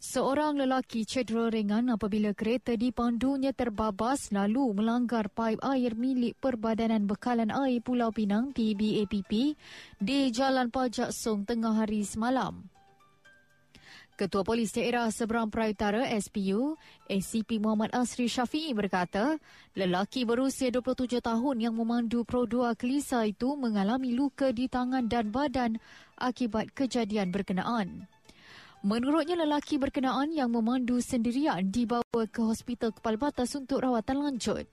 [0.00, 7.52] Seorang lelaki cedera ringan apabila kereta dipandunya terbabas lalu melanggar paip air milik Perbadanan Bekalan
[7.52, 9.60] Air Pulau Pinang PBAPP
[10.00, 12.64] di Jalan Pajak Song tengah hari semalam.
[14.16, 19.36] Ketua Polis Daerah Seberang Perai Utara SPU, ACP Muhammad Asri Syafi'i berkata,
[19.76, 25.28] lelaki berusia 27 tahun yang memandu Pro 2 Kelisa itu mengalami luka di tangan dan
[25.28, 25.76] badan
[26.16, 28.08] akibat kejadian berkenaan.
[28.80, 34.64] Menurutnya lelaki berkenaan yang memandu sendirian dibawa ke Hospital Kepala Batas untuk rawatan lanjut.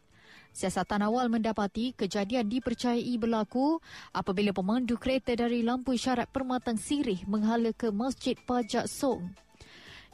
[0.55, 3.83] Siasatan awal mendapati kejadian dipercayai berlaku
[4.16, 9.27] apabila pemandu kereta dari lampu isyarat permatang sirih menghala ke Masjid Pajak Song.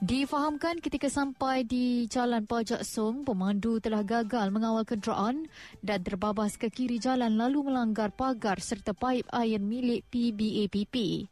[0.02, 5.46] Difahamkan ketika sampai di Jalan Pajak Song, pemandu telah gagal mengawal kenderaan
[5.86, 11.30] dan terbabas ke kiri jalan lalu melanggar pagar serta paip air milik PBAPP.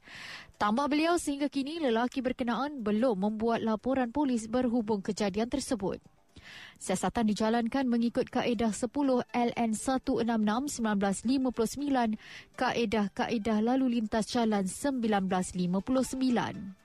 [0.62, 5.98] Tambah beliau sehingga kini lelaki berkenaan belum membuat laporan polis berhubung kejadian tersebut.
[6.78, 12.14] Siasatan dijalankan mengikut kaedah 10 LN 166 1959,
[12.54, 16.81] kaedah-kaedah lalu lintas jalan 1959.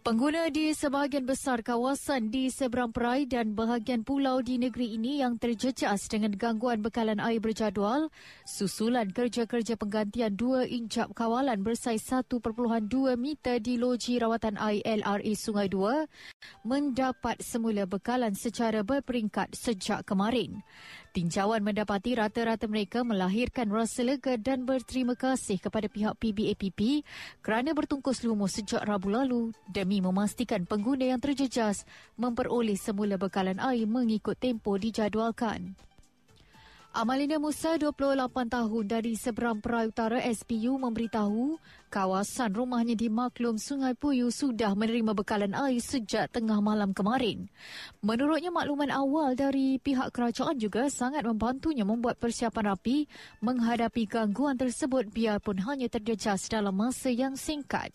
[0.00, 5.36] Pengguna di sebahagian besar kawasan di seberang perai dan bahagian pulau di negeri ini yang
[5.36, 8.08] terjejas dengan gangguan bekalan air berjadual,
[8.48, 12.40] susulan kerja-kerja penggantian dua injap kawalan bersaiz 1.2
[13.20, 16.08] meter di loji rawatan air LRA Sungai Dua
[16.64, 20.64] mendapat semula bekalan secara berperingkat sejak kemarin.
[21.10, 27.02] Tinjauan mendapati rata-rata mereka melahirkan rasa lega dan berterima kasih kepada pihak PBAPP
[27.42, 31.82] kerana bertungkus lumus sejak Rabu lalu demi memastikan pengguna yang terjejas
[32.14, 35.74] memperoleh semula bekalan air mengikut tempoh dijadualkan.
[36.90, 41.54] Amalina Musa, 28 tahun dari seberang Perai Utara SPU memberitahu
[41.86, 47.46] kawasan rumahnya di Maklum Sungai Puyu sudah menerima bekalan air sejak tengah malam kemarin.
[48.02, 53.06] Menurutnya makluman awal dari pihak kerajaan juga sangat membantunya membuat persiapan rapi
[53.38, 57.94] menghadapi gangguan tersebut biarpun hanya terjejas dalam masa yang singkat.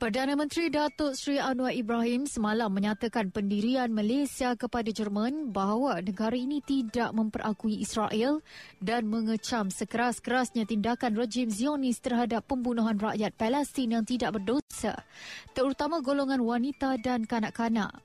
[0.00, 6.64] Perdana Menteri Datuk Seri Anwar Ibrahim semalam menyatakan pendirian Malaysia kepada Jerman bahawa negara ini
[6.64, 8.40] tidak memperakui Israel
[8.80, 15.04] dan mengecam sekeras-kerasnya tindakan rejim Zionis terhadap pembunuhan rakyat Palestin yang tidak berdosa,
[15.52, 18.00] terutama golongan wanita dan kanak-kanak.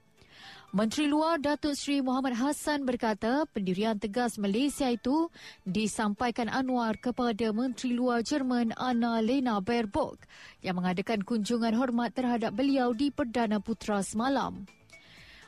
[0.74, 5.30] Menteri Luar Datuk Seri Muhammad Hassan berkata pendirian tegas Malaysia itu
[5.62, 10.26] disampaikan Anwar kepada Menteri Luar Jerman Anna-Lena Baerbock
[10.66, 14.66] yang mengadakan kunjungan hormat terhadap beliau di Perdana Putra semalam.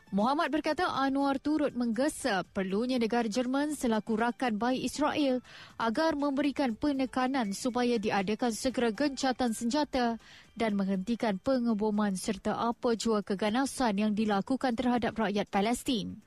[0.07, 5.43] Muhammad berkata Anwar turut menggesa perlunya negara Jerman selaku rakan baik Israel
[5.75, 10.15] agar memberikan penekanan supaya diadakan segera gencatan senjata
[10.55, 16.26] dan menghentikan pengeboman serta apa jua keganasan yang dilakukan terhadap rakyat Palestin.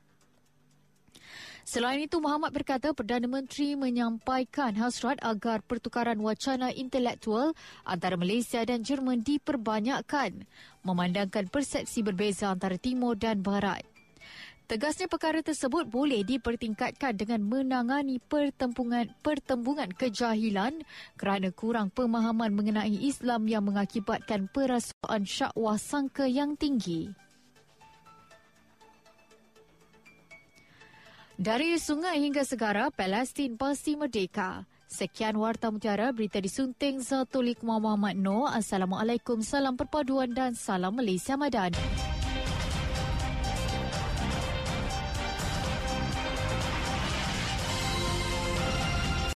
[1.71, 7.55] Selain itu, Muhammad berkata Perdana Menteri menyampaikan hasrat agar pertukaran wacana intelektual
[7.87, 10.43] antara Malaysia dan Jerman diperbanyakkan,
[10.83, 13.87] memandangkan persepsi berbeza antara Timur dan Barat.
[14.67, 20.75] Tegasnya perkara tersebut boleh dipertingkatkan dengan menangani pertembungan pertembungan kejahilan
[21.15, 27.30] kerana kurang pemahaman mengenai Islam yang mengakibatkan perasaan syakwah sangka yang tinggi.
[31.41, 34.69] Dari sungai hingga segara, Palestin pasti merdeka.
[34.85, 38.53] Sekian Warta Mutiara, berita disunting Zatulik Muhammad Noor.
[38.53, 42.10] Assalamualaikum, salam perpaduan dan salam Malaysia Madani.